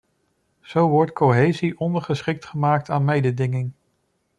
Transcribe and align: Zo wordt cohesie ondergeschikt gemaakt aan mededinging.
Zo 0.61 0.87
wordt 0.89 1.13
cohesie 1.13 1.79
ondergeschikt 1.79 2.45
gemaakt 2.45 2.89
aan 2.89 3.05
mededinging. 3.05 3.71